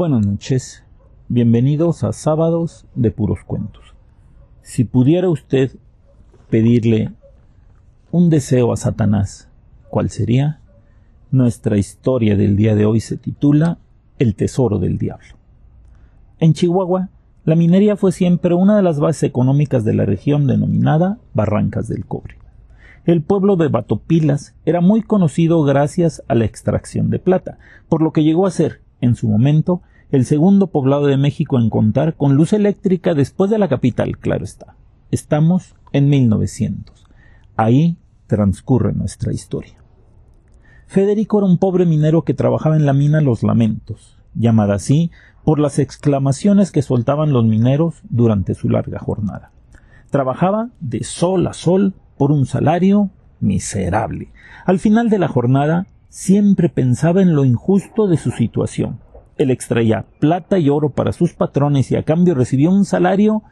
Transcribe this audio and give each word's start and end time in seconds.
Buenas 0.00 0.26
noches, 0.26 0.82
bienvenidos 1.28 2.04
a 2.04 2.14
Sábados 2.14 2.86
de 2.94 3.10
Puros 3.10 3.40
Cuentos. 3.46 3.84
Si 4.62 4.84
pudiera 4.84 5.28
usted 5.28 5.72
pedirle 6.48 7.12
un 8.10 8.30
deseo 8.30 8.72
a 8.72 8.78
Satanás, 8.78 9.50
¿cuál 9.90 10.08
sería? 10.08 10.60
Nuestra 11.30 11.76
historia 11.76 12.34
del 12.34 12.56
día 12.56 12.74
de 12.74 12.86
hoy 12.86 13.00
se 13.00 13.18
titula 13.18 13.76
El 14.18 14.36
Tesoro 14.36 14.78
del 14.78 14.96
Diablo. 14.96 15.36
En 16.38 16.54
Chihuahua, 16.54 17.10
la 17.44 17.54
minería 17.54 17.94
fue 17.94 18.10
siempre 18.10 18.54
una 18.54 18.76
de 18.76 18.82
las 18.82 19.00
bases 19.00 19.24
económicas 19.24 19.84
de 19.84 19.92
la 19.92 20.06
región 20.06 20.46
denominada 20.46 21.18
Barrancas 21.34 21.88
del 21.88 22.06
Cobre. 22.06 22.38
El 23.04 23.20
pueblo 23.20 23.56
de 23.56 23.68
Batopilas 23.68 24.54
era 24.64 24.80
muy 24.80 25.02
conocido 25.02 25.62
gracias 25.62 26.22
a 26.26 26.34
la 26.34 26.46
extracción 26.46 27.10
de 27.10 27.18
plata, 27.18 27.58
por 27.90 28.00
lo 28.00 28.14
que 28.14 28.24
llegó 28.24 28.46
a 28.46 28.50
ser, 28.50 28.80
en 29.02 29.14
su 29.14 29.28
momento, 29.28 29.82
el 30.12 30.24
segundo 30.24 30.68
poblado 30.68 31.06
de 31.06 31.16
México 31.16 31.58
en 31.58 31.70
contar 31.70 32.16
con 32.16 32.34
luz 32.34 32.52
eléctrica 32.52 33.14
después 33.14 33.50
de 33.50 33.58
la 33.58 33.68
capital, 33.68 34.18
claro 34.18 34.44
está. 34.44 34.74
Estamos 35.10 35.74
en 35.92 36.08
1900. 36.08 37.06
Ahí 37.56 37.96
transcurre 38.26 38.92
nuestra 38.92 39.32
historia. 39.32 39.74
Federico 40.86 41.38
era 41.38 41.46
un 41.46 41.58
pobre 41.58 41.86
minero 41.86 42.22
que 42.22 42.34
trabajaba 42.34 42.76
en 42.76 42.86
la 42.86 42.92
mina 42.92 43.20
Los 43.20 43.44
Lamentos, 43.44 44.18
llamada 44.34 44.74
así 44.74 45.12
por 45.44 45.60
las 45.60 45.78
exclamaciones 45.78 46.72
que 46.72 46.82
soltaban 46.82 47.32
los 47.32 47.44
mineros 47.44 48.00
durante 48.08 48.54
su 48.54 48.68
larga 48.68 48.98
jornada. 48.98 49.52
Trabajaba 50.10 50.70
de 50.80 51.04
sol 51.04 51.46
a 51.46 51.52
sol 51.52 51.94
por 52.18 52.32
un 52.32 52.46
salario 52.46 53.10
miserable. 53.38 54.32
Al 54.66 54.80
final 54.80 55.08
de 55.08 55.18
la 55.18 55.28
jornada 55.28 55.86
siempre 56.08 56.68
pensaba 56.68 57.22
en 57.22 57.34
lo 57.34 57.44
injusto 57.44 58.08
de 58.08 58.16
su 58.16 58.32
situación. 58.32 58.98
Él 59.40 59.50
extraía 59.50 60.04
plata 60.18 60.58
y 60.58 60.68
oro 60.68 60.90
para 60.90 61.14
sus 61.14 61.32
patrones 61.32 61.90
y 61.90 61.96
a 61.96 62.02
cambio 62.02 62.34
recibía 62.34 62.68
un 62.68 62.84
salario 62.84 63.42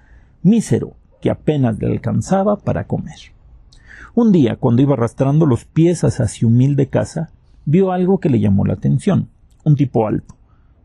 mísero 0.43 0.93
que 1.23 1.31
apenas 1.31 1.79
le 1.79 1.87
alcanzaba 1.87 2.59
para 2.59 2.87
comer. 2.87 3.17
Un 4.15 4.31
día, 4.31 4.57
cuando 4.57 4.83
iba 4.83 4.93
arrastrando 4.93 5.47
los 5.47 5.65
pies 5.65 6.05
hacia 6.05 6.29
su 6.29 6.49
humilde 6.49 6.89
casa, 6.89 7.31
vio 7.65 7.91
algo 7.91 8.21
que 8.21 8.29
le 8.29 8.39
llamó 8.39 8.67
la 8.67 8.75
atención. 8.75 9.31
Un 9.65 9.77
tipo 9.77 10.07
alto, 10.07 10.35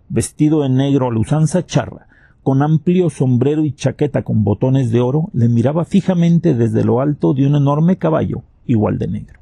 vestido 0.07 0.61
de 0.61 0.69
negro 0.69 1.09
a 1.09 1.11
la 1.13 1.19
usanza 1.19 1.65
charra, 1.65 2.07
con 2.41 2.61
amplio 2.61 3.09
sombrero 3.09 3.65
y 3.65 3.73
chaqueta 3.73 4.23
con 4.23 4.45
botones 4.45 4.89
de 4.89 5.01
oro, 5.01 5.29
le 5.33 5.49
miraba 5.49 5.83
fijamente 5.83 6.53
desde 6.55 6.85
lo 6.85 7.01
alto 7.01 7.33
de 7.33 7.45
un 7.45 7.57
enorme 7.57 7.97
caballo, 7.97 8.43
igual 8.65 8.99
de 8.99 9.09
negro. 9.09 9.41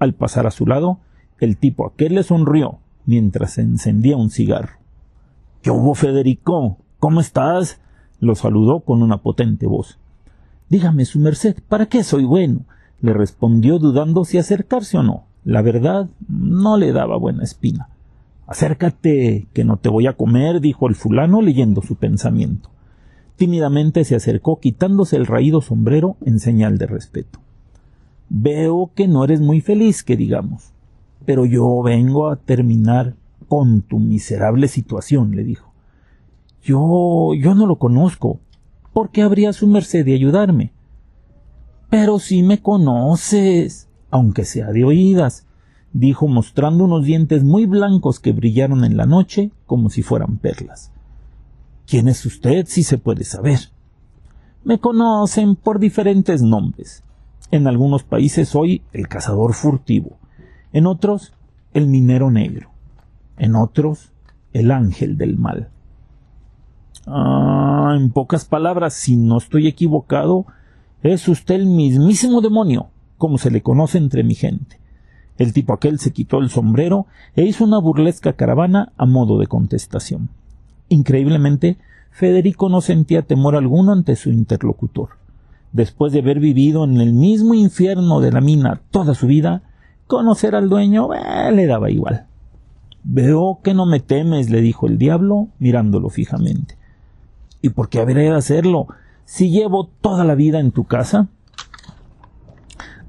Al 0.00 0.14
pasar 0.14 0.48
a 0.48 0.50
su 0.50 0.66
lado, 0.66 0.98
el 1.38 1.58
tipo 1.58 1.86
aquel 1.86 2.16
le 2.16 2.24
sonrió 2.24 2.80
mientras 3.06 3.58
encendía 3.58 4.16
un 4.16 4.30
cigarro. 4.30 4.78
¿Qué 5.62 5.70
hubo, 5.70 5.94
Federico? 5.94 6.78
¿Cómo 6.98 7.20
estás? 7.20 7.80
lo 8.20 8.36
saludó 8.36 8.80
con 8.80 9.02
una 9.02 9.18
potente 9.18 9.66
voz. 9.66 9.98
Dígame, 10.68 11.04
su 11.04 11.18
merced, 11.18 11.56
¿para 11.68 11.86
qué 11.86 12.04
soy 12.04 12.24
bueno? 12.24 12.64
le 13.00 13.12
respondió 13.12 13.80
dudando 13.80 14.24
si 14.24 14.38
acercarse 14.38 14.96
o 14.96 15.02
no. 15.02 15.24
La 15.44 15.60
verdad 15.60 16.08
no 16.28 16.76
le 16.76 16.92
daba 16.92 17.16
buena 17.16 17.42
espina. 17.42 17.88
Acércate, 18.46 19.48
que 19.52 19.64
no 19.64 19.76
te 19.76 19.88
voy 19.88 20.06
a 20.06 20.12
comer, 20.12 20.60
dijo 20.60 20.88
el 20.88 20.94
fulano 20.94 21.42
leyendo 21.42 21.82
su 21.82 21.96
pensamiento. 21.96 22.70
Tímidamente 23.36 24.04
se 24.04 24.14
acercó 24.14 24.60
quitándose 24.60 25.16
el 25.16 25.26
raído 25.26 25.60
sombrero 25.60 26.16
en 26.24 26.38
señal 26.38 26.78
de 26.78 26.86
respeto. 26.86 27.40
Veo 28.28 28.92
que 28.94 29.08
no 29.08 29.24
eres 29.24 29.40
muy 29.40 29.60
feliz, 29.60 30.04
que 30.04 30.16
digamos. 30.16 30.71
Pero 31.24 31.44
yo 31.44 31.82
vengo 31.82 32.28
a 32.28 32.36
terminar 32.36 33.14
con 33.48 33.82
tu 33.82 33.98
miserable 33.98 34.68
situación, 34.68 35.36
le 35.36 35.44
dijo. 35.44 35.72
Yo. 36.62 37.34
yo 37.34 37.54
no 37.54 37.66
lo 37.66 37.76
conozco. 37.76 38.40
¿Por 38.92 39.10
qué 39.10 39.22
habría 39.22 39.52
su 39.52 39.66
merced 39.66 40.04
de 40.04 40.14
ayudarme? 40.14 40.72
Pero 41.90 42.18
si 42.18 42.42
me 42.42 42.60
conoces, 42.60 43.88
aunque 44.10 44.44
sea 44.44 44.70
de 44.72 44.84
oídas, 44.84 45.46
dijo 45.92 46.28
mostrando 46.28 46.84
unos 46.84 47.04
dientes 47.04 47.44
muy 47.44 47.66
blancos 47.66 48.20
que 48.20 48.32
brillaron 48.32 48.84
en 48.84 48.96
la 48.96 49.06
noche 49.06 49.50
como 49.66 49.90
si 49.90 50.02
fueran 50.02 50.38
perlas. 50.38 50.90
¿Quién 51.86 52.08
es 52.08 52.24
usted, 52.24 52.66
si 52.66 52.82
se 52.82 52.98
puede 52.98 53.24
saber? 53.24 53.58
Me 54.64 54.78
conocen 54.78 55.56
por 55.56 55.78
diferentes 55.78 56.42
nombres. 56.42 57.02
En 57.50 57.66
algunos 57.66 58.04
países 58.04 58.48
soy 58.48 58.82
el 58.92 59.08
cazador 59.08 59.52
furtivo, 59.52 60.16
en 60.72 60.86
otros 60.86 61.32
el 61.74 61.86
minero 61.86 62.30
negro, 62.30 62.70
en 63.38 63.56
otros 63.56 64.12
el 64.52 64.70
ángel 64.70 65.16
del 65.16 65.38
mal. 65.38 65.70
Ah, 67.06 67.94
en 67.96 68.10
pocas 68.10 68.44
palabras, 68.44 68.94
si 68.94 69.16
no 69.16 69.38
estoy 69.38 69.66
equivocado, 69.66 70.46
es 71.02 71.28
usted 71.28 71.56
el 71.56 71.66
mismísimo 71.66 72.40
demonio, 72.40 72.88
como 73.18 73.38
se 73.38 73.50
le 73.50 73.62
conoce 73.62 73.98
entre 73.98 74.22
mi 74.22 74.34
gente. 74.34 74.78
El 75.38 75.52
tipo 75.52 75.72
aquel 75.72 75.98
se 75.98 76.12
quitó 76.12 76.38
el 76.38 76.50
sombrero 76.50 77.06
e 77.34 77.44
hizo 77.44 77.64
una 77.64 77.78
burlesca 77.78 78.34
caravana 78.34 78.92
a 78.96 79.06
modo 79.06 79.38
de 79.38 79.46
contestación. 79.46 80.28
Increíblemente, 80.88 81.78
Federico 82.10 82.68
no 82.68 82.80
sentía 82.80 83.22
temor 83.22 83.56
alguno 83.56 83.92
ante 83.92 84.14
su 84.14 84.30
interlocutor 84.30 85.22
después 85.72 86.12
de 86.12 86.20
haber 86.20 86.38
vivido 86.38 86.84
en 86.84 87.00
el 87.00 87.12
mismo 87.12 87.54
infierno 87.54 88.20
de 88.20 88.30
la 88.30 88.40
mina 88.40 88.82
toda 88.90 89.14
su 89.14 89.26
vida, 89.26 89.62
conocer 90.12 90.54
al 90.54 90.68
dueño 90.68 91.14
eh, 91.14 91.50
le 91.52 91.66
daba 91.66 91.90
igual. 91.90 92.26
Veo 93.02 93.60
que 93.64 93.72
no 93.72 93.86
me 93.86 93.98
temes, 93.98 94.50
le 94.50 94.60
dijo 94.60 94.86
el 94.86 94.98
diablo, 94.98 95.48
mirándolo 95.58 96.10
fijamente. 96.10 96.76
¿Y 97.62 97.70
por 97.70 97.88
qué 97.88 98.00
habré 98.00 98.24
de 98.24 98.36
hacerlo 98.36 98.88
si 99.24 99.50
llevo 99.50 99.88
toda 100.02 100.24
la 100.24 100.34
vida 100.34 100.60
en 100.60 100.70
tu 100.70 100.84
casa? 100.84 101.28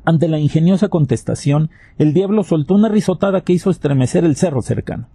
Ante 0.05 0.29
la 0.29 0.39
ingeniosa 0.39 0.87
contestación, 0.87 1.71
el 1.97 2.13
diablo 2.13 2.43
soltó 2.43 2.75
una 2.75 2.87
risotada 2.87 3.41
que 3.41 3.51
hizo 3.51 3.69
estremecer 3.69 4.23
el 4.23 4.37
cerro 4.37 4.61
cercano. 4.61 5.07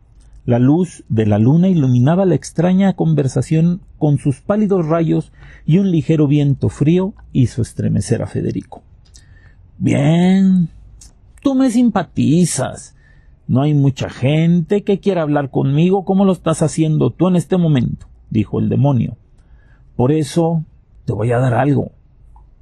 La 0.44 0.58
luz 0.58 1.04
de 1.08 1.24
la 1.24 1.38
luna 1.38 1.68
iluminaba 1.68 2.26
la 2.26 2.34
extraña 2.34 2.92
conversación 2.92 3.80
con 3.96 4.18
sus 4.18 4.42
pálidos 4.42 4.86
rayos 4.86 5.32
y 5.64 5.78
un 5.78 5.90
ligero 5.90 6.26
viento 6.26 6.68
frío 6.68 7.14
hizo 7.32 7.62
estremecer 7.62 8.22
a 8.22 8.26
Federico. 8.26 8.82
Bien, 9.78 10.68
tú 11.48 11.54
me 11.54 11.70
simpatizas. 11.70 12.94
No 13.46 13.62
hay 13.62 13.72
mucha 13.72 14.10
gente 14.10 14.84
que 14.84 15.00
quiera 15.00 15.22
hablar 15.22 15.50
conmigo 15.50 16.04
como 16.04 16.26
lo 16.26 16.32
estás 16.32 16.60
haciendo 16.60 17.08
tú 17.08 17.26
en 17.26 17.36
este 17.36 17.56
momento, 17.56 18.06
dijo 18.28 18.60
el 18.60 18.68
demonio. 18.68 19.16
Por 19.96 20.12
eso 20.12 20.66
te 21.06 21.14
voy 21.14 21.32
a 21.32 21.38
dar 21.38 21.54
algo, 21.54 21.92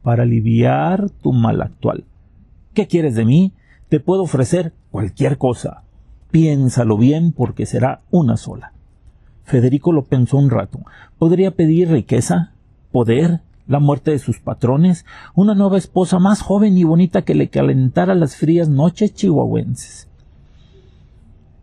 para 0.03 0.23
aliviar 0.23 1.11
tu 1.11 1.33
mal 1.33 1.63
actual. 1.63 2.05
¿Qué 2.75 2.87
quieres 2.87 3.17
de 3.17 3.25
mí? 3.25 3.55
Te 3.89 3.99
puedo 3.99 4.23
ofrecer 4.23 4.73
cualquier 4.93 5.37
cosa. 5.37 5.83
Piénsalo 6.31 6.97
bien 6.97 7.33
porque 7.33 7.67
será 7.67 8.03
una 8.13 8.37
sola. 8.37 8.73
Federico 9.43 9.91
lo 9.91 10.05
pensó 10.05 10.37
un 10.37 10.49
rato. 10.49 10.79
¿Podría 11.19 11.51
pedir 11.51 11.91
riqueza? 11.91 12.53
¿Poder? 12.93 13.41
¿La 13.67 13.81
muerte 13.81 14.13
de 14.13 14.19
sus 14.19 14.39
patrones? 14.39 15.05
¿Una 15.35 15.55
nueva 15.55 15.77
esposa 15.77 16.19
más 16.19 16.41
joven 16.41 16.77
y 16.77 16.85
bonita 16.85 17.23
que 17.23 17.35
le 17.35 17.49
calentara 17.49 18.15
las 18.15 18.37
frías 18.37 18.69
noches 18.69 19.13
chihuahuenses? 19.13 20.09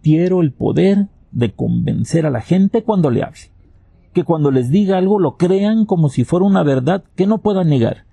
Quiero 0.01 0.41
el 0.41 0.51
poder 0.51 1.07
de 1.31 1.53
convencer 1.53 2.25
a 2.25 2.29
la 2.29 2.41
gente 2.41 2.83
cuando 2.83 3.09
le 3.09 3.23
hable. 3.23 3.51
Que 4.11 4.25
cuando 4.25 4.51
les 4.51 4.69
diga 4.69 4.97
algo 4.97 5.17
lo 5.17 5.37
crean 5.37 5.85
como 5.85 6.09
si 6.09 6.25
fuera 6.25 6.45
una 6.45 6.63
verdad 6.63 7.05
que 7.15 7.25
no 7.25 7.37
puedan 7.37 7.69
negar. 7.69 8.05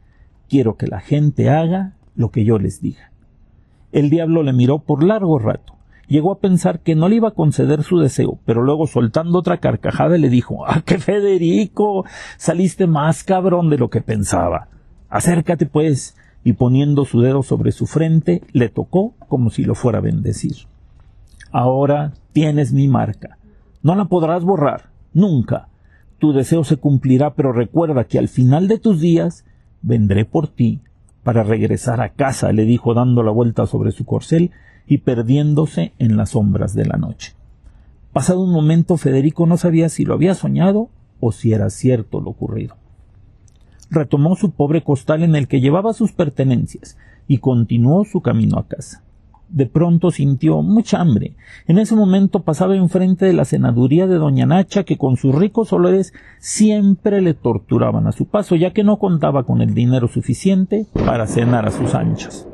Quiero 0.48 0.76
que 0.76 0.86
la 0.86 1.00
gente 1.00 1.50
haga 1.50 1.96
lo 2.14 2.30
que 2.30 2.44
yo 2.44 2.58
les 2.58 2.80
diga. 2.80 3.10
El 3.90 4.08
diablo 4.08 4.44
le 4.44 4.52
miró 4.52 4.78
por 4.78 5.02
largo 5.02 5.38
rato 5.40 5.79
llegó 6.10 6.32
a 6.32 6.40
pensar 6.40 6.80
que 6.80 6.94
no 6.94 7.08
le 7.08 7.16
iba 7.16 7.28
a 7.28 7.34
conceder 7.34 7.82
su 7.84 7.98
deseo, 7.98 8.38
pero 8.44 8.62
luego 8.62 8.86
soltando 8.86 9.38
otra 9.38 9.58
carcajada 9.58 10.18
le 10.18 10.28
dijo 10.28 10.66
Ah, 10.66 10.82
que 10.84 10.98
Federico. 10.98 12.04
saliste 12.36 12.86
más 12.86 13.24
cabrón 13.24 13.70
de 13.70 13.78
lo 13.78 13.88
que 13.88 14.02
pensaba. 14.02 14.68
Acércate, 15.08 15.66
pues, 15.66 16.16
y 16.44 16.52
poniendo 16.54 17.04
su 17.04 17.20
dedo 17.20 17.42
sobre 17.42 17.72
su 17.72 17.86
frente, 17.86 18.42
le 18.52 18.68
tocó 18.68 19.14
como 19.28 19.50
si 19.50 19.64
lo 19.64 19.74
fuera 19.74 19.98
a 19.98 20.02
bendecir. 20.02 20.56
Ahora 21.52 22.12
tienes 22.32 22.72
mi 22.72 22.88
marca. 22.88 23.38
No 23.82 23.94
la 23.94 24.06
podrás 24.06 24.44
borrar, 24.44 24.90
nunca. 25.14 25.68
Tu 26.18 26.32
deseo 26.32 26.64
se 26.64 26.76
cumplirá, 26.76 27.34
pero 27.34 27.52
recuerda 27.52 28.04
que 28.04 28.18
al 28.18 28.28
final 28.28 28.68
de 28.68 28.78
tus 28.78 29.00
días 29.00 29.44
vendré 29.80 30.24
por 30.24 30.48
ti 30.48 30.80
para 31.22 31.42
regresar 31.44 32.00
a 32.00 32.10
casa, 32.10 32.52
le 32.52 32.64
dijo 32.64 32.94
dando 32.94 33.22
la 33.22 33.30
vuelta 33.30 33.66
sobre 33.66 33.92
su 33.92 34.04
corcel 34.04 34.50
y 34.86 34.98
perdiéndose 34.98 35.92
en 35.98 36.16
las 36.16 36.30
sombras 36.30 36.74
de 36.74 36.86
la 36.86 36.96
noche. 36.96 37.34
Pasado 38.12 38.40
un 38.40 38.52
momento 38.52 38.96
Federico 38.96 39.46
no 39.46 39.56
sabía 39.56 39.88
si 39.88 40.04
lo 40.04 40.14
había 40.14 40.34
soñado 40.34 40.88
o 41.20 41.32
si 41.32 41.52
era 41.52 41.70
cierto 41.70 42.20
lo 42.20 42.30
ocurrido. 42.30 42.76
Retomó 43.90 44.36
su 44.36 44.52
pobre 44.52 44.82
costal 44.82 45.22
en 45.22 45.36
el 45.36 45.48
que 45.48 45.60
llevaba 45.60 45.92
sus 45.92 46.12
pertenencias 46.12 46.96
y 47.28 47.38
continuó 47.38 48.04
su 48.04 48.20
camino 48.20 48.58
a 48.58 48.66
casa. 48.66 49.02
De 49.48 49.66
pronto 49.66 50.12
sintió 50.12 50.62
mucha 50.62 51.00
hambre. 51.00 51.34
En 51.66 51.78
ese 51.78 51.96
momento 51.96 52.42
pasaba 52.42 52.76
enfrente 52.76 53.26
de 53.26 53.32
la 53.32 53.44
senaduría 53.44 54.06
de 54.06 54.14
doña 54.14 54.46
Nacha, 54.46 54.84
que 54.84 54.96
con 54.96 55.16
sus 55.16 55.34
ricos 55.34 55.72
olores 55.72 56.12
siempre 56.38 57.20
le 57.20 57.34
torturaban 57.34 58.06
a 58.06 58.12
su 58.12 58.26
paso, 58.26 58.54
ya 58.54 58.72
que 58.72 58.84
no 58.84 58.98
contaba 58.98 59.44
con 59.44 59.60
el 59.60 59.74
dinero 59.74 60.06
suficiente 60.06 60.86
para 61.04 61.26
cenar 61.26 61.66
a 61.66 61.72
sus 61.72 61.96
anchas. 61.96 62.46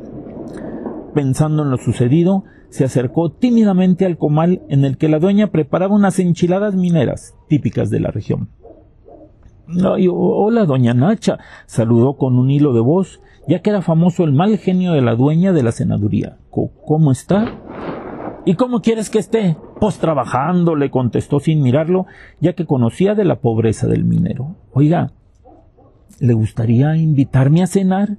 Pensando 1.17 1.63
en 1.63 1.71
lo 1.71 1.79
sucedido, 1.79 2.45
se 2.69 2.85
acercó 2.85 3.33
tímidamente 3.33 4.05
al 4.05 4.19
comal 4.19 4.61
en 4.69 4.85
el 4.85 4.99
que 4.99 5.09
la 5.09 5.19
dueña 5.19 5.47
preparaba 5.47 5.95
unas 5.95 6.19
enchiladas 6.19 6.75
mineras 6.75 7.35
típicas 7.49 7.89
de 7.89 8.01
la 8.01 8.11
región. 8.11 8.51
Hola, 10.13 10.67
doña 10.67 10.93
Nacha, 10.93 11.39
saludó 11.65 12.19
con 12.19 12.39
un 12.39 12.51
hilo 12.51 12.75
de 12.75 12.81
voz, 12.81 13.23
ya 13.49 13.63
que 13.63 13.71
era 13.71 13.81
famoso 13.81 14.25
el 14.25 14.35
mal 14.35 14.59
genio 14.59 14.93
de 14.93 15.01
la 15.01 15.15
dueña 15.15 15.55
de 15.55 15.63
la 15.63 15.73
senaduría. 15.73 16.37
¿Cómo 16.51 17.13
está? 17.13 17.63
¿Y 18.45 18.53
cómo 18.57 18.83
quieres 18.83 19.09
que 19.09 19.19
esté? 19.19 19.57
Pues 19.81 19.99
trabajando, 19.99 20.77
le 20.77 20.91
contestó 20.91 21.41
sin 21.41 21.63
mirarlo, 21.63 22.05
ya 22.43 22.53
que 22.53 22.67
conocía 22.67 23.15
de 23.15 23.25
la 23.25 23.41
pobreza 23.41 23.87
del 23.87 24.05
minero. 24.05 24.57
Oiga, 24.75 25.13
¿le 26.21 26.35
gustaría 26.35 26.95
invitarme 26.95 27.63
a 27.63 27.67
cenar? 27.67 28.19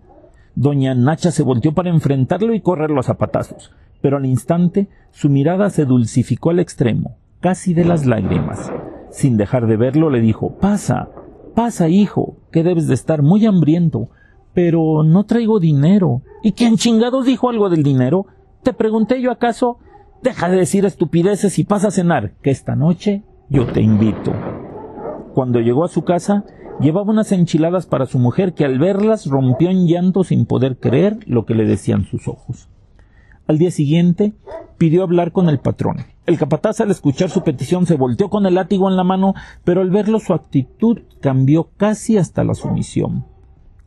Doña 0.59 0.95
Nacha 0.95 1.29
se 1.29 1.43
volteó 1.43 1.73
para 1.73 1.91
enfrentarlo 1.91 2.55
y 2.55 2.61
correrlo 2.61 2.99
a 2.99 3.03
zapatazos, 3.03 3.71
pero 4.01 4.17
al 4.17 4.25
instante 4.25 4.89
su 5.11 5.29
mirada 5.29 5.69
se 5.69 5.85
dulcificó 5.85 6.49
al 6.49 6.59
extremo, 6.59 7.17
casi 7.41 7.75
de 7.75 7.85
las 7.85 8.07
lágrimas. 8.07 8.71
Sin 9.11 9.37
dejar 9.37 9.67
de 9.67 9.77
verlo, 9.77 10.09
le 10.09 10.19
dijo 10.19 10.57
Pasa, 10.57 11.09
pasa, 11.53 11.89
hijo, 11.89 12.37
que 12.51 12.63
debes 12.63 12.87
de 12.87 12.95
estar 12.95 13.21
muy 13.21 13.45
hambriento. 13.45 14.09
Pero 14.55 15.03
no 15.03 15.25
traigo 15.25 15.59
dinero. 15.59 16.23
¿Y 16.41 16.53
quién 16.53 16.77
chingados 16.77 17.27
dijo 17.27 17.51
algo 17.51 17.69
del 17.69 17.83
dinero? 17.83 18.25
Te 18.63 18.73
pregunté 18.73 19.21
yo 19.21 19.29
acaso. 19.29 19.77
Deja 20.23 20.49
de 20.49 20.57
decir 20.57 20.85
estupideces 20.85 21.59
y 21.59 21.65
pasa 21.65 21.89
a 21.89 21.91
cenar, 21.91 22.31
que 22.41 22.49
esta 22.49 22.75
noche 22.75 23.21
yo 23.47 23.67
te 23.67 23.81
invito. 23.81 24.33
Cuando 25.35 25.59
llegó 25.59 25.85
a 25.85 25.89
su 25.89 26.03
casa, 26.03 26.45
llevaba 26.79 27.11
unas 27.11 27.31
enchiladas 27.31 27.85
para 27.85 28.05
su 28.05 28.19
mujer 28.19 28.53
que 28.53 28.65
al 28.65 28.79
verlas 28.79 29.25
rompió 29.25 29.69
en 29.69 29.87
llanto 29.87 30.23
sin 30.23 30.45
poder 30.45 30.77
creer 30.77 31.19
lo 31.25 31.45
que 31.45 31.55
le 31.55 31.65
decían 31.65 32.05
sus 32.05 32.27
ojos. 32.27 32.69
Al 33.47 33.57
día 33.57 33.71
siguiente 33.71 34.33
pidió 34.77 35.03
hablar 35.03 35.31
con 35.31 35.49
el 35.49 35.59
patrón. 35.59 36.05
El 36.25 36.37
capataz 36.37 36.81
al 36.81 36.91
escuchar 36.91 37.29
su 37.29 37.43
petición 37.43 37.85
se 37.85 37.95
volteó 37.95 38.29
con 38.29 38.45
el 38.45 38.55
látigo 38.55 38.89
en 38.89 38.97
la 38.97 39.03
mano, 39.03 39.33
pero 39.63 39.81
al 39.81 39.89
verlo 39.89 40.19
su 40.19 40.33
actitud 40.33 40.99
cambió 41.21 41.69
casi 41.77 42.17
hasta 42.17 42.43
la 42.43 42.53
sumisión. 42.53 43.25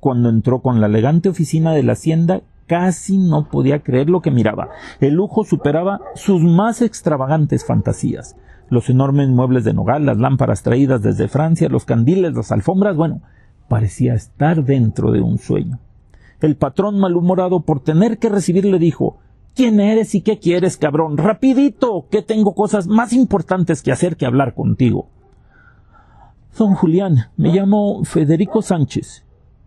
Cuando 0.00 0.30
entró 0.30 0.62
con 0.62 0.80
la 0.80 0.86
elegante 0.86 1.28
oficina 1.28 1.72
de 1.72 1.82
la 1.82 1.92
hacienda, 1.92 2.40
casi 2.66 3.18
no 3.18 3.48
podía 3.50 3.82
creer 3.82 4.08
lo 4.08 4.22
que 4.22 4.30
miraba. 4.30 4.70
El 5.00 5.14
lujo 5.14 5.44
superaba 5.44 6.00
sus 6.14 6.40
más 6.40 6.80
extravagantes 6.80 7.66
fantasías. 7.66 8.36
Los 8.70 8.88
enormes 8.88 9.28
muebles 9.28 9.64
de 9.64 9.74
nogal, 9.74 10.06
las 10.06 10.18
lámparas 10.18 10.62
traídas 10.62 11.02
desde 11.02 11.28
Francia, 11.28 11.68
los 11.68 11.84
candiles, 11.84 12.34
las 12.34 12.52
alfombras, 12.52 12.96
bueno, 12.96 13.20
parecía 13.68 14.14
estar 14.14 14.64
dentro 14.64 15.10
de 15.10 15.20
un 15.20 15.38
sueño. 15.38 15.80
El 16.40 16.56
patrón 16.56 16.98
malhumorado 16.98 17.60
por 17.60 17.80
tener 17.80 18.18
que 18.18 18.28
recibir 18.28 18.64
le 18.64 18.78
dijo 18.78 19.18
¿Quién 19.54 19.80
eres 19.80 20.14
y 20.14 20.22
qué 20.22 20.38
quieres, 20.38 20.76
cabrón? 20.76 21.16
Rapidito, 21.16 22.06
que 22.10 22.22
tengo 22.22 22.54
cosas 22.54 22.86
más 22.86 23.12
importantes 23.12 23.82
que 23.82 23.92
hacer 23.92 24.16
que 24.16 24.24
hablar 24.24 24.54
contigo. 24.54 25.08
Don 26.56 26.74
Julián, 26.74 27.30
me 27.36 27.52
llamo 27.52 28.04
Federico 28.04 28.62
Sánchez 28.62 29.24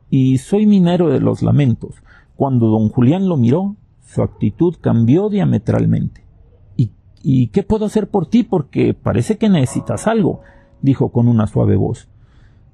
y 0.10 0.38
soy 0.38 0.66
minero 0.66 1.10
de 1.10 1.20
los 1.20 1.44
lamentos. 1.44 1.96
Cuando 2.36 2.68
don 2.68 2.90
Julián 2.90 3.28
lo 3.28 3.36
miró, 3.36 3.76
su 4.06 4.22
actitud 4.22 4.76
cambió 4.80 5.30
diametralmente. 5.30 6.24
¿Y, 7.24 7.42
¿Y 7.42 7.48
qué 7.48 7.64
puedo 7.64 7.86
hacer 7.86 8.10
por 8.10 8.28
ti? 8.28 8.44
Porque 8.44 8.94
parece 8.94 9.38
que 9.38 9.50
necesitas 9.50 10.06
algo, 10.06 10.42
dijo 10.82 11.10
con 11.10 11.28
una 11.28 11.48
suave 11.48 11.76
voz. 11.76 12.08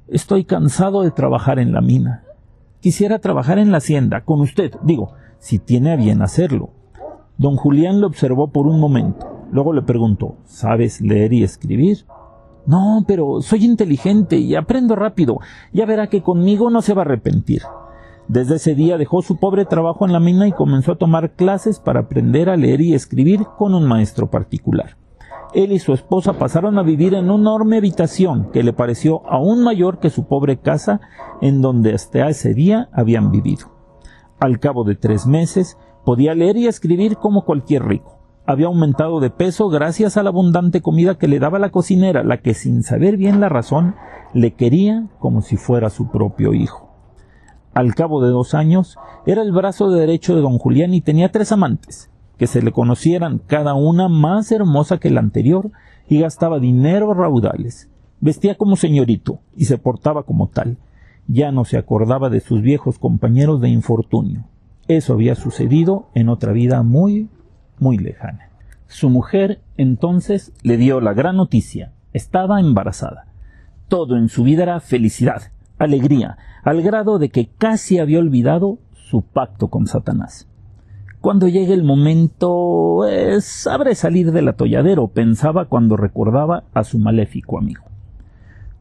Estoy 0.07 0.43
cansado 0.43 1.03
de 1.03 1.11
trabajar 1.11 1.59
en 1.59 1.71
la 1.71 1.81
mina. 1.81 2.23
Quisiera 2.81 3.19
trabajar 3.19 3.59
en 3.59 3.71
la 3.71 3.77
hacienda, 3.77 4.25
con 4.25 4.41
usted, 4.41 4.73
digo, 4.83 5.13
si 5.37 5.59
tiene 5.59 5.91
a 5.91 5.95
bien 5.95 6.21
hacerlo. 6.21 6.71
Don 7.37 7.55
Julián 7.55 8.01
lo 8.01 8.07
observó 8.07 8.51
por 8.51 8.67
un 8.67 8.79
momento. 8.79 9.47
Luego 9.51 9.73
le 9.73 9.81
preguntó 9.81 10.35
¿Sabes 10.45 10.99
leer 10.99 11.31
y 11.33 11.43
escribir? 11.43 12.05
No, 12.65 13.03
pero 13.07 13.41
soy 13.41 13.65
inteligente 13.65 14.37
y 14.37 14.55
aprendo 14.55 14.95
rápido. 14.95 15.39
Ya 15.73 15.85
verá 15.85 16.07
que 16.07 16.21
conmigo 16.21 16.69
no 16.69 16.81
se 16.81 16.93
va 16.93 17.01
a 17.01 17.05
arrepentir. 17.05 17.61
Desde 18.29 18.55
ese 18.55 18.75
día 18.75 18.97
dejó 18.97 19.21
su 19.21 19.37
pobre 19.37 19.65
trabajo 19.65 20.05
en 20.05 20.13
la 20.13 20.21
mina 20.21 20.47
y 20.47 20.53
comenzó 20.53 20.93
a 20.93 20.97
tomar 20.97 21.31
clases 21.31 21.79
para 21.79 21.99
aprender 21.99 22.49
a 22.49 22.55
leer 22.55 22.79
y 22.79 22.93
escribir 22.93 23.41
con 23.57 23.75
un 23.75 23.85
maestro 23.85 24.29
particular. 24.29 24.95
Él 25.53 25.73
y 25.73 25.79
su 25.79 25.91
esposa 25.91 26.33
pasaron 26.33 26.79
a 26.79 26.83
vivir 26.83 27.15
en 27.15 27.25
una 27.25 27.41
enorme 27.41 27.77
habitación 27.77 28.51
que 28.53 28.63
le 28.63 28.71
pareció 28.71 29.27
aún 29.27 29.63
mayor 29.63 29.99
que 29.99 30.09
su 30.09 30.27
pobre 30.27 30.57
casa 30.57 31.01
en 31.41 31.61
donde 31.61 31.93
hasta 31.93 32.29
ese 32.29 32.53
día 32.53 32.87
habían 32.93 33.31
vivido. 33.31 33.67
Al 34.39 34.59
cabo 34.59 34.85
de 34.85 34.95
tres 34.95 35.25
meses, 35.25 35.75
Podía 36.09 36.33
leer 36.33 36.57
y 36.57 36.65
escribir 36.65 37.17
como 37.17 37.45
cualquier 37.45 37.85
rico. 37.85 38.17
Había 38.47 38.65
aumentado 38.65 39.19
de 39.19 39.29
peso 39.29 39.69
gracias 39.69 40.17
a 40.17 40.23
la 40.23 40.29
abundante 40.29 40.81
comida 40.81 41.19
que 41.19 41.27
le 41.27 41.37
daba 41.37 41.59
la 41.59 41.69
cocinera, 41.69 42.23
la 42.23 42.37
que 42.37 42.55
sin 42.55 42.81
saber 42.81 43.15
bien 43.15 43.39
la 43.39 43.47
razón 43.47 43.93
le 44.33 44.55
quería 44.55 45.07
como 45.19 45.41
si 45.41 45.55
fuera 45.55 45.91
su 45.91 46.09
propio 46.09 46.55
hijo. 46.55 46.88
Al 47.73 47.93
cabo 47.95 48.23
de 48.23 48.29
dos 48.29 48.53
años 48.53 48.97
era 49.25 49.41
el 49.41 49.51
brazo 49.51 49.89
derecho 49.89 50.35
de 50.35 50.41
don 50.41 50.57
Julián 50.57 50.93
y 50.93 51.01
tenía 51.01 51.31
tres 51.31 51.51
amantes, 51.51 52.09
que 52.37 52.47
se 52.47 52.61
le 52.61 52.71
conocieran 52.71 53.41
cada 53.45 53.73
una 53.73 54.07
más 54.09 54.51
hermosa 54.51 54.97
que 54.97 55.09
la 55.09 55.19
anterior 55.19 55.71
y 56.07 56.19
gastaba 56.19 56.59
dinero 56.59 57.13
raudales. 57.13 57.89
Vestía 58.21 58.55
como 58.55 58.75
señorito 58.75 59.39
y 59.55 59.65
se 59.65 59.77
portaba 59.77 60.23
como 60.23 60.47
tal. 60.47 60.77
Ya 61.27 61.51
no 61.51 61.63
se 61.63 61.77
acordaba 61.77 62.29
de 62.29 62.39
sus 62.39 62.61
viejos 62.61 62.97
compañeros 62.97 63.61
de 63.61 63.69
infortunio. 63.69 64.45
Eso 64.87 65.13
había 65.13 65.35
sucedido 65.35 66.07
en 66.15 66.29
otra 66.29 66.51
vida 66.51 66.81
muy, 66.81 67.29
muy 67.77 67.97
lejana. 67.97 68.49
Su 68.87 69.09
mujer 69.09 69.61
entonces 69.77 70.51
le 70.63 70.77
dio 70.77 70.99
la 70.99 71.13
gran 71.13 71.37
noticia. 71.37 71.93
Estaba 72.11 72.59
embarazada. 72.59 73.27
Todo 73.87 74.17
en 74.17 74.29
su 74.29 74.43
vida 74.43 74.63
era 74.63 74.79
felicidad, 74.79 75.51
alegría, 75.79 76.37
al 76.63 76.81
grado 76.81 77.17
de 77.17 77.29
que 77.29 77.49
casi 77.57 77.97
había 77.97 78.19
olvidado 78.19 78.77
su 78.93 79.23
pacto 79.23 79.69
con 79.69 79.87
Satanás. 79.87 80.47
Cuando 81.21 81.47
llegue 81.47 81.73
el 81.73 81.83
momento, 81.83 83.05
eh, 83.07 83.41
sabré 83.41 83.95
salir 83.95 84.31
del 84.31 84.47
atolladero, 84.47 85.07
pensaba 85.07 85.65
cuando 85.65 85.97
recordaba 85.97 86.63
a 86.73 86.83
su 86.83 86.99
maléfico 86.99 87.57
amigo. 87.57 87.83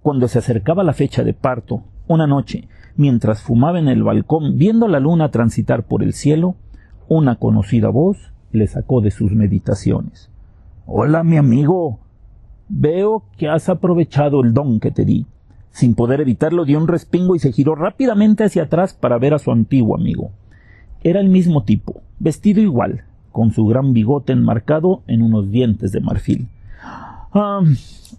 Cuando 0.03 0.29
se 0.29 0.39
acercaba 0.39 0.85
la 0.85 0.93
fecha 0.93 1.25
de 1.25 1.35
parto, 1.35 1.83
una 2.07 2.27
noche, 2.27 2.69
mientras 2.97 3.43
fumaba 3.43 3.79
en 3.79 3.89
el 3.89 4.03
balcón 4.03 4.57
viendo 4.57 4.87
la 4.87 5.01
luna 5.01 5.31
transitar 5.31 5.85
por 5.85 6.03
el 6.03 6.13
cielo, 6.13 6.55
una 7.09 7.37
conocida 7.37 7.89
voz 7.89 8.33
le 8.53 8.67
sacó 8.67 9.01
de 9.01 9.11
sus 9.11 9.33
meditaciones. 9.33 10.31
Hola, 10.87 11.25
mi 11.25 11.37
amigo. 11.37 11.99
Veo 12.69 13.25
que 13.37 13.49
has 13.49 13.69
aprovechado 13.69 14.43
el 14.43 14.53
don 14.53 14.79
que 14.79 14.91
te 14.91 15.05
di. 15.05 15.27
Sin 15.71 15.95
poder 15.95 16.21
evitarlo, 16.21 16.65
dio 16.65 16.79
un 16.79 16.89
respingo 16.89 17.37
y 17.37 17.39
se 17.39 17.53
giró 17.53 17.75
rápidamente 17.75 18.45
hacia 18.45 18.65
atrás 18.65 18.95
para 18.95 19.19
ver 19.19 19.35
a 19.35 19.39
su 19.39 19.53
antiguo 19.53 19.97
amigo. 19.97 20.31
Era 21.03 21.21
el 21.21 21.29
mismo 21.29 21.63
tipo, 21.63 22.03
vestido 22.19 22.61
igual, 22.61 23.05
con 23.31 23.53
su 23.53 23.67
gran 23.67 23.93
bigote 23.93 24.33
enmarcado 24.33 25.03
en 25.07 25.23
unos 25.23 25.51
dientes 25.51 25.93
de 25.93 26.01
marfil. 26.01 26.49
Ah, 26.83 27.61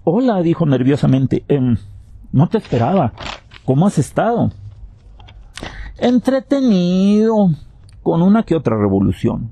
hola, 0.04 0.42
dijo 0.42 0.66
nerviosamente. 0.66 1.44
Em, 1.48 1.78
no 2.32 2.48
te 2.48 2.60
esperaba. 2.60 3.14
¿Cómo 3.66 3.88
has 3.88 3.98
estado? 3.98 4.52
entretenido, 6.00 7.50
con 8.04 8.22
una 8.22 8.44
que 8.44 8.56
otra 8.56 8.78
revolución. 8.78 9.52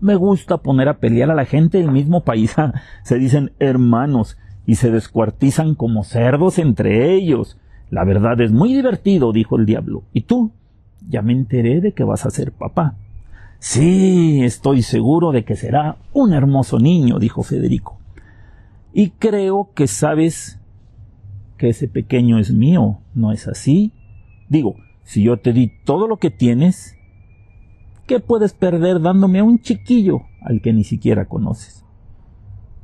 Me 0.00 0.14
gusta 0.14 0.58
poner 0.58 0.88
a 0.88 0.98
pelear 0.98 1.30
a 1.30 1.34
la 1.34 1.44
gente 1.44 1.78
del 1.78 1.90
mismo 1.90 2.22
país. 2.22 2.54
se 3.02 3.18
dicen 3.18 3.52
hermanos 3.58 4.38
y 4.68 4.74
se 4.74 4.90
descuartizan 4.90 5.74
como 5.74 6.04
cerdos 6.04 6.58
entre 6.58 7.14
ellos. 7.14 7.56
La 7.88 8.04
verdad 8.04 8.38
es 8.42 8.52
muy 8.52 8.74
divertido, 8.74 9.32
dijo 9.32 9.56
el 9.56 9.64
diablo. 9.64 10.02
¿Y 10.12 10.20
tú? 10.20 10.52
Ya 11.08 11.22
me 11.22 11.32
enteré 11.32 11.80
de 11.80 11.92
que 11.92 12.04
vas 12.04 12.26
a 12.26 12.30
ser 12.30 12.52
papá. 12.52 12.94
Sí, 13.60 14.44
estoy 14.44 14.82
seguro 14.82 15.32
de 15.32 15.46
que 15.46 15.56
será 15.56 15.96
un 16.12 16.34
hermoso 16.34 16.78
niño, 16.78 17.18
dijo 17.18 17.42
Federico. 17.42 17.98
Y 18.92 19.08
creo 19.12 19.70
que 19.74 19.86
sabes 19.86 20.60
que 21.56 21.70
ese 21.70 21.88
pequeño 21.88 22.38
es 22.38 22.52
mío, 22.52 22.98
¿no 23.14 23.32
es 23.32 23.48
así? 23.48 23.94
Digo, 24.50 24.76
si 25.02 25.22
yo 25.22 25.38
te 25.38 25.54
di 25.54 25.72
todo 25.86 26.06
lo 26.06 26.18
que 26.18 26.30
tienes, 26.30 26.94
¿qué 28.06 28.20
puedes 28.20 28.52
perder 28.52 29.00
dándome 29.00 29.38
a 29.38 29.44
un 29.44 29.60
chiquillo 29.60 30.24
al 30.42 30.60
que 30.60 30.74
ni 30.74 30.84
siquiera 30.84 31.24
conoces? 31.24 31.86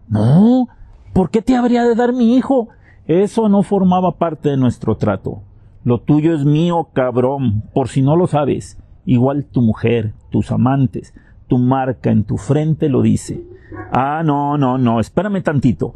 No, 0.08 0.66
¿por 1.14 1.30
qué 1.30 1.40
te 1.40 1.56
habría 1.56 1.84
de 1.84 1.94
dar 1.94 2.12
mi 2.12 2.36
hijo? 2.36 2.68
Eso 3.06 3.48
no 3.48 3.62
formaba 3.62 4.18
parte 4.18 4.50
de 4.50 4.56
nuestro 4.58 4.96
trato. 4.96 5.42
Lo 5.84 6.00
tuyo 6.00 6.34
es 6.34 6.44
mío, 6.44 6.88
cabrón, 6.92 7.62
por 7.72 7.88
si 7.88 8.02
no 8.02 8.16
lo 8.16 8.26
sabes. 8.26 8.78
Igual 9.06 9.44
tu 9.44 9.62
mujer, 9.62 10.12
tus 10.30 10.50
amantes, 10.50 11.14
Tu 11.46 11.58
marca 11.58 12.10
en 12.10 12.24
tu 12.24 12.38
frente 12.38 12.88
lo 12.88 13.02
dice. 13.02 13.44
Ah, 13.92 14.22
no, 14.24 14.56
no, 14.56 14.78
no, 14.78 14.98
espérame 14.98 15.42
tantito. 15.42 15.94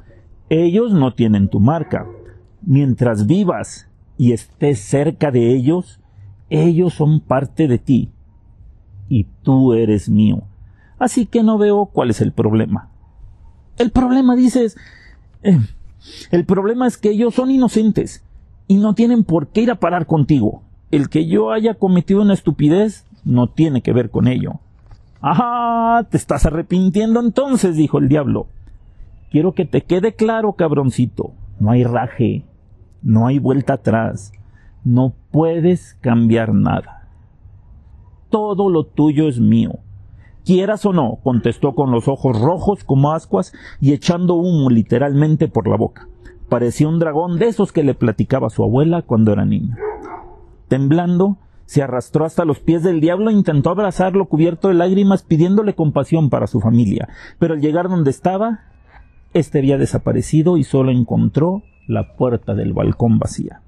Ellos 0.51 0.93
no 0.93 1.15
tienen 1.15 1.49
tu 1.49 1.59
marca. 1.59 2.07
Mientras 2.61 3.27
vivas 3.27 3.89
y 4.19 4.33
estés 4.33 4.79
cerca 4.79 5.31
de 5.31 5.55
ellos, 5.55 6.01
ellos 6.51 6.93
son 6.93 7.21
parte 7.21 7.67
de 7.67 7.79
ti. 7.79 8.13
Y 9.09 9.25
tú 9.43 9.73
eres 9.73 10.11
mío. 10.11 10.43
Así 10.99 11.25
que 11.25 11.43
no 11.43 11.57
veo 11.57 11.87
cuál 11.87 12.11
es 12.11 12.21
el 12.21 12.33
problema. 12.33 12.91
El 13.79 13.91
problema, 13.91 14.37
dices, 14.37 14.77
el 15.43 16.45
problema 16.45 16.87
es 16.87 16.97
que 16.97 17.11
ellos 17.11 17.35
son 17.35 17.51
inocentes 17.51 18.25
y 18.67 18.77
no 18.77 18.95
tienen 18.95 19.25
por 19.25 19.49
qué 19.49 19.63
ir 19.63 19.71
a 19.71 19.81
parar 19.81 20.07
contigo. 20.07 20.63
El 20.91 21.09
que 21.09 21.27
yo 21.27 21.53
haya 21.53 21.75
cometido 21.75 22.23
una 22.23 22.35
estupidez 22.35 23.07
no 23.25 23.49
tiene 23.49 23.83
que 23.83 23.93
ver 23.93 24.11
con 24.11 24.27
ello. 24.29 24.61
Ah, 25.21 26.07
te 26.11 26.17
estás 26.17 26.47
arrepintiendo 26.47 27.21
entonces, 27.21 27.77
dijo 27.77 27.99
el 27.99 28.09
diablo. 28.09 28.47
Quiero 29.31 29.53
que 29.53 29.65
te 29.65 29.83
quede 29.83 30.15
claro, 30.15 30.53
cabroncito. 30.53 31.33
No 31.61 31.71
hay 31.71 31.85
raje, 31.85 32.45
no 33.03 33.27
hay 33.27 33.39
vuelta 33.39 33.75
atrás, 33.75 34.33
no 34.85 35.13
puedes 35.31 35.95
cambiar 36.01 36.55
nada. 36.55 37.09
Todo 38.31 38.71
lo 38.71 38.85
tuyo 38.85 39.29
es 39.29 39.41
mío. 39.41 39.81
Quieras 40.49 40.87
o 40.87 40.95
no, 40.95 41.19
contestó 41.23 41.75
con 41.75 41.91
los 41.91 42.09
ojos 42.09 42.41
rojos 42.41 42.83
como 42.83 43.13
ascuas 43.13 43.53
y 43.83 43.93
echando 43.93 44.37
humo 44.37 44.71
literalmente 44.71 45.47
por 45.47 45.69
la 45.69 45.77
boca. 45.77 46.09
Parecía 46.49 46.89
un 46.89 46.99
dragón 46.99 47.39
de 47.39 47.49
esos 47.49 47.71
que 47.71 47.83
le 47.83 47.93
platicaba 47.93 48.49
su 48.49 48.65
abuela 48.65 49.03
cuando 49.03 49.31
era 49.31 49.45
niño. 49.45 49.77
Temblando, 50.69 51.37
se 51.67 51.83
arrastró 51.83 52.25
hasta 52.25 52.47
los 52.47 52.61
pies 52.61 52.83
del 52.83 53.03
diablo 53.03 53.29
e 53.29 53.35
intentó 53.35 53.69
abrazarlo 53.69 54.25
cubierto 54.25 54.69
de 54.69 54.75
lágrimas 54.75 55.23
pidiéndole 55.23 55.75
compasión 55.75 56.31
para 56.31 56.47
su 56.47 56.61
familia. 56.61 57.11
Pero 57.39 57.53
al 57.53 57.61
llegar 57.61 57.91
donde 57.91 58.09
estaba, 58.09 58.61
éste 59.35 59.59
había 59.59 59.77
desaparecido 59.77 60.57
y 60.57 60.65
solo 60.65 60.93
encontró 60.93 61.63
la 61.87 62.17
puerta 62.17 62.55
del 62.55 62.73
balcón 62.73 63.19
vacía. 63.19 63.61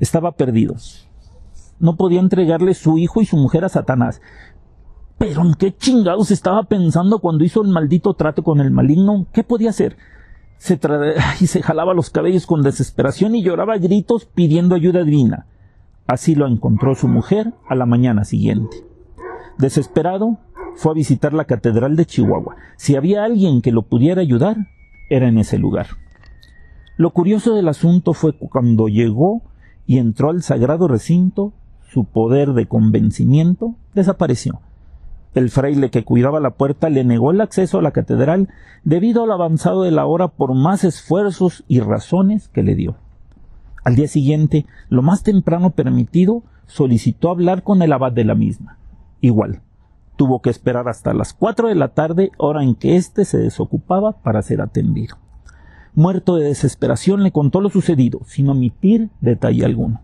Estaba 0.00 0.32
perdido. 0.32 0.74
No 1.78 1.96
podía 1.96 2.18
entregarle 2.18 2.74
su 2.74 2.98
hijo 2.98 3.20
y 3.20 3.24
su 3.24 3.36
mujer 3.36 3.64
a 3.64 3.68
Satanás. 3.68 4.20
Pero 5.18 5.42
¿en 5.42 5.54
qué 5.54 5.74
chingados 5.76 6.30
estaba 6.30 6.64
pensando 6.64 7.18
cuando 7.18 7.44
hizo 7.44 7.62
el 7.62 7.68
maldito 7.68 8.14
trato 8.14 8.42
con 8.42 8.60
el 8.60 8.70
maligno? 8.70 9.26
¿Qué 9.32 9.44
podía 9.44 9.70
hacer? 9.70 9.96
Se 10.58 10.78
y 11.40 11.46
se 11.46 11.62
jalaba 11.62 11.94
los 11.94 12.10
cabellos 12.10 12.46
con 12.46 12.62
desesperación 12.62 13.34
y 13.34 13.42
lloraba 13.42 13.74
a 13.74 13.78
gritos 13.78 14.26
pidiendo 14.26 14.74
ayuda 14.74 15.04
divina. 15.04 15.46
Así 16.06 16.34
lo 16.34 16.46
encontró 16.46 16.94
su 16.94 17.08
mujer 17.08 17.54
a 17.68 17.74
la 17.74 17.86
mañana 17.86 18.24
siguiente. 18.24 18.84
Desesperado, 19.58 20.38
fue 20.74 20.92
a 20.92 20.94
visitar 20.94 21.32
la 21.32 21.44
Catedral 21.44 21.96
de 21.96 22.04
Chihuahua. 22.04 22.56
Si 22.76 22.96
había 22.96 23.24
alguien 23.24 23.62
que 23.62 23.72
lo 23.72 23.82
pudiera 23.82 24.20
ayudar, 24.20 24.56
era 25.08 25.28
en 25.28 25.38
ese 25.38 25.58
lugar. 25.58 25.86
Lo 26.96 27.10
curioso 27.10 27.54
del 27.54 27.68
asunto 27.68 28.12
fue 28.12 28.36
cuando 28.36 28.88
llegó 28.88 29.42
y 29.86 29.98
entró 29.98 30.30
al 30.30 30.42
sagrado 30.42 30.88
recinto, 30.88 31.52
su 31.88 32.04
poder 32.04 32.54
de 32.54 32.66
convencimiento 32.66 33.76
desapareció. 33.94 34.60
El 35.34 35.50
fraile 35.50 35.90
que 35.90 36.04
cuidaba 36.04 36.38
la 36.38 36.50
puerta 36.50 36.88
le 36.88 37.02
negó 37.02 37.32
el 37.32 37.40
acceso 37.40 37.78
a 37.78 37.82
la 37.82 37.90
catedral 37.90 38.48
debido 38.84 39.24
al 39.24 39.32
avanzado 39.32 39.82
de 39.82 39.90
la 39.90 40.06
hora 40.06 40.28
por 40.28 40.54
más 40.54 40.84
esfuerzos 40.84 41.64
y 41.66 41.80
razones 41.80 42.48
que 42.48 42.62
le 42.62 42.76
dio. 42.76 42.96
Al 43.82 43.96
día 43.96 44.06
siguiente, 44.06 44.64
lo 44.88 45.02
más 45.02 45.24
temprano 45.24 45.70
permitido, 45.70 46.42
solicitó 46.66 47.30
hablar 47.30 47.64
con 47.64 47.82
el 47.82 47.92
abad 47.92 48.12
de 48.12 48.24
la 48.24 48.34
misma. 48.36 48.78
Igual, 49.20 49.60
tuvo 50.16 50.40
que 50.40 50.50
esperar 50.50 50.88
hasta 50.88 51.12
las 51.12 51.34
cuatro 51.34 51.68
de 51.68 51.74
la 51.74 51.88
tarde, 51.88 52.30
hora 52.38 52.62
en 52.62 52.76
que 52.76 52.96
éste 52.96 53.24
se 53.24 53.38
desocupaba 53.38 54.12
para 54.12 54.40
ser 54.40 54.60
atendido. 54.60 55.16
Muerto 55.94 56.36
de 56.36 56.46
desesperación 56.46 57.22
le 57.22 57.32
contó 57.32 57.60
lo 57.60 57.70
sucedido, 57.70 58.20
sin 58.24 58.48
omitir 58.48 59.10
detalle 59.20 59.64
alguno. 59.64 60.00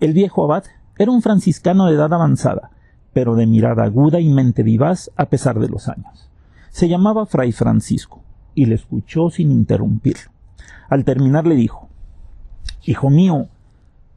El 0.00 0.14
viejo 0.14 0.44
abad 0.44 0.64
era 0.98 1.12
un 1.12 1.22
franciscano 1.22 1.86
de 1.86 1.94
edad 1.94 2.12
avanzada, 2.12 2.70
pero 3.12 3.34
de 3.34 3.46
mirada 3.46 3.84
aguda 3.84 4.20
y 4.20 4.28
mente 4.28 4.62
vivaz 4.62 5.10
a 5.16 5.26
pesar 5.26 5.58
de 5.58 5.68
los 5.68 5.88
años. 5.88 6.30
Se 6.70 6.88
llamaba 6.88 7.26
Fray 7.26 7.52
Francisco, 7.52 8.22
y 8.54 8.66
le 8.66 8.74
escuchó 8.74 9.30
sin 9.30 9.50
interrumpirlo. 9.50 10.30
Al 10.88 11.04
terminar 11.04 11.46
le 11.46 11.54
dijo 11.54 11.88
Hijo 12.84 13.10
mío, 13.10 13.48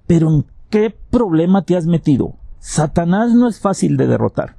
pero 0.08 0.30
¿en 0.30 0.46
qué 0.70 0.96
problema 1.10 1.64
te 1.64 1.76
has 1.78 1.86
metido? 1.86 2.36
Satanás 2.60 3.34
no 3.34 3.48
es 3.48 3.60
fácil 3.60 3.98
de 3.98 4.08
derrotar, 4.08 4.56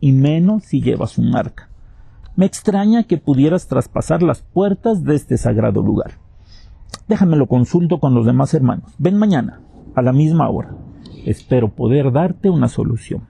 y 0.00 0.12
menos 0.12 0.64
si 0.64 0.80
llevas 0.80 1.18
un 1.18 1.34
arca. 1.34 1.68
Me 2.36 2.46
extraña 2.46 3.02
que 3.02 3.18
pudieras 3.18 3.66
traspasar 3.66 4.22
las 4.22 4.42
puertas 4.42 5.02
de 5.02 5.16
este 5.16 5.36
sagrado 5.38 5.82
lugar. 5.82 6.12
Déjame 7.08 7.36
lo 7.36 7.48
consulto 7.48 7.98
con 7.98 8.14
los 8.14 8.26
demás 8.26 8.54
hermanos. 8.54 8.92
Ven 8.98 9.18
mañana, 9.18 9.60
a 9.96 10.02
la 10.02 10.12
misma 10.12 10.48
hora. 10.48 10.76
Espero 11.24 11.74
poder 11.74 12.12
darte 12.12 12.48
una 12.48 12.68
solución. 12.68 13.27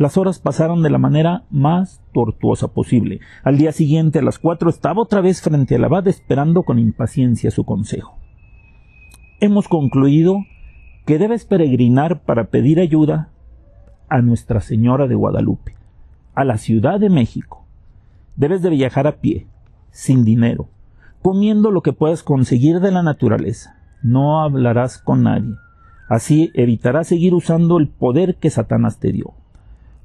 Las 0.00 0.16
horas 0.16 0.40
pasaron 0.40 0.82
de 0.82 0.90
la 0.90 0.98
manera 0.98 1.44
más 1.48 2.02
tortuosa 2.12 2.66
posible. 2.66 3.20
Al 3.44 3.56
día 3.56 3.70
siguiente, 3.70 4.18
a 4.18 4.22
las 4.22 4.40
cuatro, 4.40 4.68
estaba 4.68 5.00
otra 5.00 5.20
vez 5.20 5.40
frente 5.40 5.76
al 5.76 5.84
abad 5.84 6.08
esperando 6.08 6.64
con 6.64 6.80
impaciencia 6.80 7.52
su 7.52 7.62
consejo 7.62 8.20
hemos 9.40 9.68
concluido 9.68 10.44
que 11.06 11.18
debes 11.18 11.46
peregrinar 11.46 12.22
para 12.22 12.50
pedir 12.50 12.78
ayuda 12.78 13.30
a 14.08 14.20
Nuestra 14.20 14.60
Señora 14.60 15.08
de 15.08 15.14
Guadalupe, 15.14 15.74
a 16.34 16.44
la 16.44 16.58
Ciudad 16.58 17.00
de 17.00 17.08
México. 17.08 17.64
Debes 18.36 18.60
de 18.62 18.70
viajar 18.70 19.06
a 19.06 19.16
pie, 19.16 19.46
sin 19.90 20.24
dinero, 20.24 20.68
comiendo 21.22 21.70
lo 21.70 21.80
que 21.80 21.94
puedas 21.94 22.22
conseguir 22.22 22.80
de 22.80 22.92
la 22.92 23.02
naturaleza. 23.02 23.76
No 24.02 24.42
hablarás 24.42 24.98
con 24.98 25.22
nadie. 25.22 25.54
Así 26.08 26.50
evitarás 26.54 27.08
seguir 27.08 27.34
usando 27.34 27.78
el 27.78 27.88
poder 27.88 28.36
que 28.36 28.50
Satanás 28.50 28.98
te 28.98 29.12
dio. 29.12 29.32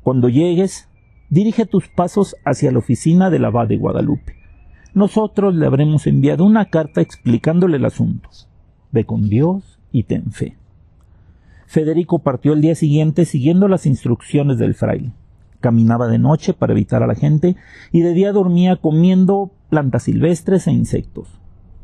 Cuando 0.05 0.29
llegues, 0.29 0.87
dirige 1.31 1.65
tus 1.65 1.87
pasos 1.87 2.35
hacia 2.45 2.71
la 2.71 2.77
oficina 2.77 3.31
del 3.31 3.43
abad 3.43 3.67
de 3.67 3.77
Guadalupe. 3.77 4.35
Nosotros 4.93 5.55
le 5.55 5.65
habremos 5.65 6.05
enviado 6.05 6.45
una 6.45 6.65
carta 6.65 7.01
explicándole 7.01 7.77
el 7.77 7.85
asunto. 7.85 8.29
Ve 8.91 9.05
con 9.05 9.29
Dios 9.29 9.79
y 9.91 10.03
ten 10.03 10.31
fe. 10.31 10.57
Federico 11.65 12.19
partió 12.19 12.53
el 12.53 12.61
día 12.61 12.75
siguiente 12.75 13.25
siguiendo 13.25 13.67
las 13.67 13.87
instrucciones 13.87 14.59
del 14.59 14.75
fraile. 14.75 15.11
Caminaba 15.59 16.07
de 16.07 16.19
noche 16.19 16.53
para 16.53 16.73
evitar 16.73 17.01
a 17.01 17.07
la 17.07 17.15
gente 17.15 17.55
y 17.91 18.01
de 18.01 18.13
día 18.13 18.31
dormía 18.31 18.75
comiendo 18.75 19.49
plantas 19.71 20.03
silvestres 20.03 20.67
e 20.67 20.71
insectos. 20.71 21.29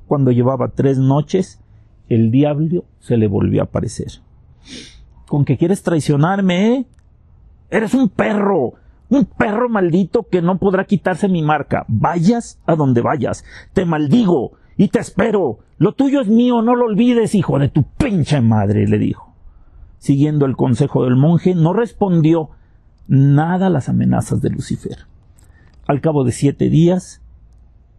Cuando 0.06 0.30
llevaba 0.30 0.74
tres 0.76 1.00
noches, 1.00 1.60
el 2.08 2.30
diablo 2.30 2.86
se 3.00 3.18
le 3.18 3.26
volvió 3.26 3.62
a 3.62 3.66
aparecer. 3.66 4.12
¿Con 5.28 5.44
qué 5.44 5.58
quieres 5.58 5.82
traicionarme, 5.82 6.76
eh? 6.76 6.86
Eres 7.72 7.94
un 7.94 8.10
perro, 8.10 8.74
un 9.10 9.24
perro 9.24 9.70
maldito 9.70 10.28
que 10.30 10.42
no 10.42 10.58
podrá 10.58 10.84
quitarse 10.84 11.30
mi 11.30 11.42
marca. 11.42 11.86
Vayas 11.88 12.60
a 12.66 12.76
donde 12.76 13.02
vayas. 13.02 13.46
Te 13.72 13.86
maldigo 13.86 14.52
y 14.76 14.90
te 14.90 15.00
espero. 15.00 15.60
Lo 15.78 15.94
tuyo 15.94 16.20
es 16.20 16.28
mío, 16.28 16.62
no 16.62 16.76
lo 16.76 16.86
olvides, 16.86 17.34
hijo 17.34 17.58
de 17.60 17.70
tu 17.70 17.84
pinche 17.84 18.42
madre, 18.42 18.88
le 18.88 18.98
dijo. 18.98 19.34
Siguiendo 20.00 20.46
el 20.46 20.58
consejo 20.58 21.06
del 21.06 21.16
monje, 21.16 21.56
no 21.56 21.72
respondió 21.72 22.50
nada 23.08 23.68
a 23.68 23.70
las 23.70 23.88
amenazas 23.88 24.42
de 24.42 24.50
Lucifer. 24.50 25.08
Al 25.88 26.02
cabo 26.02 26.26
de 26.26 26.34
siete 26.34 26.70
días, 26.70 27.22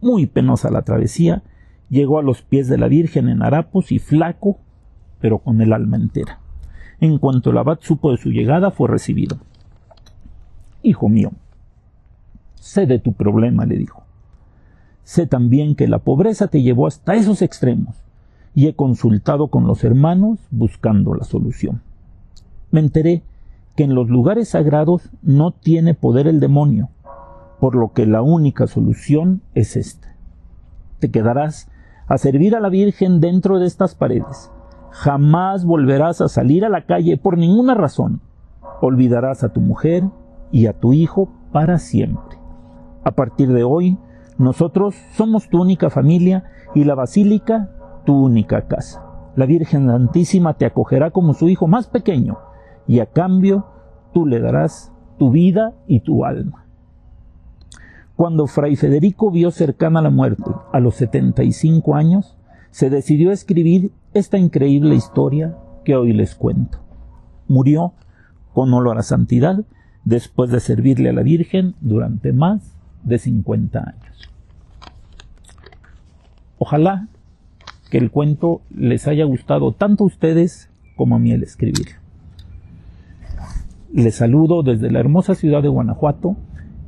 muy 0.03 0.27
penosa 0.27 0.71
la 0.71 0.83
travesía, 0.83 1.43
llegó 1.89 2.19
a 2.19 2.23
los 2.23 2.43
pies 2.43 2.69
de 2.69 2.77
la 2.77 2.89
Virgen 2.89 3.29
en 3.29 3.43
harapos 3.43 3.91
y 3.91 3.99
flaco, 3.99 4.59
pero 5.21 5.39
con 5.39 5.63
el 5.63 5.73
alma 5.73 5.97
entera. 5.97 6.41
En 7.01 7.19
cuanto 7.19 7.51
el 7.51 7.59
abad 7.59 7.79
supo 7.81 8.11
de 8.11 8.19
su 8.19 8.31
llegada, 8.31 8.71
fue 8.71 8.89
recibido. 8.89 9.39
Hijo 10.83 11.09
mío, 11.09 11.33
sé 12.55 12.87
de 12.87 12.99
tu 12.99 13.13
problema, 13.13 13.67
le 13.67 13.77
dijo. 13.77 14.03
Sé 15.05 15.27
también 15.27 15.75
que 15.75 15.89
la 15.89 15.99
pobreza 15.99 16.49
te 16.49 16.63
llevó 16.63 16.87
hasta 16.87 17.15
esos 17.15 17.43
extremos 17.43 17.97
y 18.55 18.69
he 18.69 18.75
consultado 18.75 19.49
con 19.49 19.67
los 19.67 19.85
hermanos 19.85 20.39
buscando 20.51 21.15
la 21.15 21.25
solución. 21.25 21.83
Me 22.71 22.81
enteré 22.81 23.23
que 23.77 23.85
en 23.85 23.95
los 23.95 24.09
lugares 24.09 24.51
sagrados 24.51 25.11
no 25.23 25.53
tiene 25.53 25.95
poder 25.95 26.27
el 26.27 26.41
demonio, 26.41 26.91
por 27.61 27.75
lo 27.75 27.93
que 27.93 28.07
la 28.07 28.23
única 28.23 28.67
solución 28.67 29.43
es 29.55 29.77
esta. 29.77 30.17
Te 30.99 31.11
quedarás 31.11 31.69
a 32.07 32.19
servir 32.19 32.55
a 32.55 32.61
la 32.61 32.69
Virgen 32.69 33.21
dentro 33.21 33.59
de 33.59 33.67
estas 33.67 33.95
paredes. 33.95 34.51
Jamás 34.91 35.65
volverás 35.65 36.21
a 36.21 36.29
salir 36.29 36.65
a 36.65 36.69
la 36.69 36.85
calle 36.85 37.17
por 37.17 37.39
ninguna 37.39 37.75
razón. 37.75 38.21
Olvidarás 38.81 39.43
a 39.43 39.53
tu 39.53 39.61
mujer 39.61 40.05
y 40.53 40.67
a 40.67 40.75
tu 40.75 40.93
hijo 40.93 41.29
para 41.51 41.79
siempre. 41.79 42.39
A 43.03 43.11
partir 43.13 43.53
de 43.53 43.65
hoy, 43.65 43.99
nosotros 44.39 44.95
somos 45.15 45.49
tu 45.49 45.61
única 45.61 45.91
familia 45.91 46.45
y 46.75 46.85
la 46.85 46.95
basílica 46.95 47.71
tu 48.05 48.15
única 48.15 48.67
casa. 48.69 49.03
La 49.35 49.47
Virgen 49.47 49.87
Santísima 49.87 50.55
te 50.55 50.67
acogerá 50.67 51.11
como 51.11 51.35
su 51.35 51.49
hijo 51.49 51.67
más 51.67 51.87
pequeño 51.87 52.39
y 52.87 53.01
a 53.01 53.07
cambio 53.07 53.67
tú 54.13 54.27
le 54.27 54.41
darás 54.41 54.93
tu 55.19 55.31
vida 55.31 55.73
y 55.87 56.01
tu 56.01 56.25
alma. 56.25 56.67
Cuando 58.17 58.47
Fray 58.47 58.77
Federico 58.77 59.31
vio 59.31 59.51
cercana 59.51 60.03
la 60.03 60.11
muerte 60.11 60.51
a 60.73 60.81
los 60.81 60.97
75 60.97 61.95
años, 61.95 62.37
se 62.71 62.91
decidió 62.91 63.31
a 63.31 63.35
escribir 63.35 63.93
esta 64.15 64.39
increíble 64.39 64.95
historia 64.95 65.57
que 65.85 65.97
hoy 65.97 66.13
les 66.13 66.35
cuento. 66.35 66.79
Murió 67.49 67.95
con 68.53 68.73
olor 68.75 68.99
a 68.99 69.03
santidad 69.03 69.65
después 70.05 70.51
de 70.51 70.61
servirle 70.61 71.11
a 71.11 71.13
la 71.13 71.23
Virgen 71.23 71.75
durante 71.81 72.33
más 72.33 72.75
de 73.05 73.19
50 73.19 73.79
años. 73.79 74.31
Ojalá 76.59 77.09
que 77.91 77.99
el 77.99 78.11
cuento 78.11 78.63
les 78.75 79.07
haya 79.07 79.25
gustado 79.25 79.73
tanto 79.73 80.05
a 80.05 80.07
ustedes 80.07 80.71
como 80.97 81.17
a 81.17 81.19
mí 81.19 81.33
el 81.33 81.43
escribir. 81.43 82.03
Les 83.93 84.15
saludo 84.15 84.63
desde 84.63 84.91
la 84.91 85.01
hermosa 85.01 85.35
ciudad 85.35 85.63
de 85.63 85.69
Guanajuato, 85.69 86.37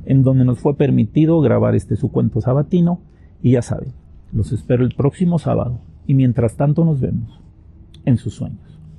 en 0.05 0.23
donde 0.23 0.45
nos 0.45 0.59
fue 0.59 0.75
permitido 0.75 1.39
grabar 1.41 1.75
este 1.75 1.95
su 1.95 2.11
cuento 2.11 2.41
sabatino, 2.41 2.99
y 3.43 3.51
ya 3.51 3.61
saben, 3.61 3.93
los 4.31 4.51
espero 4.51 4.83
el 4.83 4.95
próximo 4.95 5.37
sábado, 5.37 5.79
y 6.07 6.15
mientras 6.15 6.55
tanto 6.55 6.83
nos 6.83 6.99
vemos 6.99 7.39
en 8.05 8.17
sus 8.17 8.33
sueños. 8.33 8.64